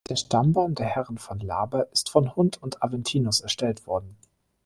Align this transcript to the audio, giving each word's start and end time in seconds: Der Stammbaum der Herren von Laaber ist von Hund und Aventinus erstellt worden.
Der 0.09 0.15
Stammbaum 0.15 0.73
der 0.73 0.87
Herren 0.87 1.19
von 1.19 1.37
Laaber 1.37 1.91
ist 1.91 2.09
von 2.09 2.35
Hund 2.35 2.57
und 2.63 2.81
Aventinus 2.81 3.39
erstellt 3.41 3.85
worden. 3.85 4.17